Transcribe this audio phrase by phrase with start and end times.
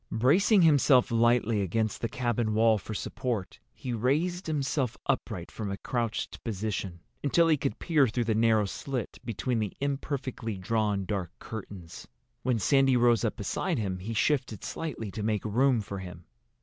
[0.11, 5.77] Bracing himself lightly against the cabin wall for support, he raised himself upright from a
[5.77, 11.29] crouched position, until he could peer through the narrow slit between the imperfectly drawn dark
[11.37, 12.07] curtains.
[12.41, 16.25] When Sandy rose up beside him he shifted slightly to make room for him.